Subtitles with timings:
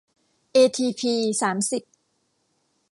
[0.53, 1.83] เอทีพี สามสิบ